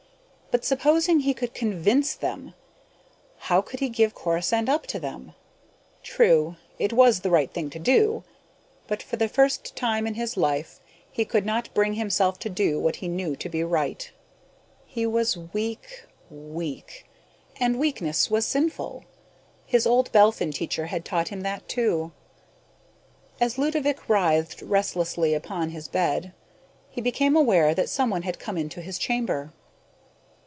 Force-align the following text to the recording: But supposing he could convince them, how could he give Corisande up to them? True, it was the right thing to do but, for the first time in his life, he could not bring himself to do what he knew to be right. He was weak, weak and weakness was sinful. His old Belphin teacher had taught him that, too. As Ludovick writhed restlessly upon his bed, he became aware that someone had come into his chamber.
But 0.53 0.65
supposing 0.65 1.21
he 1.21 1.33
could 1.33 1.53
convince 1.53 2.13
them, 2.13 2.55
how 3.37 3.61
could 3.61 3.79
he 3.79 3.87
give 3.87 4.13
Corisande 4.13 4.67
up 4.69 4.85
to 4.87 4.99
them? 4.99 5.31
True, 6.03 6.57
it 6.77 6.91
was 6.91 7.21
the 7.21 7.29
right 7.29 7.49
thing 7.49 7.69
to 7.69 7.79
do 7.79 8.25
but, 8.85 9.01
for 9.01 9.15
the 9.15 9.29
first 9.29 9.77
time 9.77 10.05
in 10.05 10.15
his 10.15 10.35
life, 10.35 10.81
he 11.09 11.23
could 11.23 11.45
not 11.45 11.73
bring 11.73 11.93
himself 11.93 12.37
to 12.39 12.49
do 12.49 12.77
what 12.81 12.97
he 12.97 13.07
knew 13.07 13.37
to 13.37 13.47
be 13.47 13.63
right. 13.63 14.11
He 14.85 15.05
was 15.07 15.37
weak, 15.37 16.03
weak 16.29 17.09
and 17.57 17.79
weakness 17.79 18.29
was 18.29 18.45
sinful. 18.45 19.05
His 19.65 19.87
old 19.87 20.11
Belphin 20.11 20.51
teacher 20.51 20.87
had 20.87 21.05
taught 21.05 21.29
him 21.29 21.43
that, 21.43 21.65
too. 21.69 22.11
As 23.39 23.57
Ludovick 23.57 24.09
writhed 24.09 24.61
restlessly 24.61 25.33
upon 25.33 25.69
his 25.69 25.87
bed, 25.87 26.33
he 26.89 26.99
became 26.99 27.37
aware 27.37 27.73
that 27.73 27.87
someone 27.87 28.23
had 28.23 28.37
come 28.37 28.57
into 28.57 28.81
his 28.81 28.97
chamber. 28.97 29.53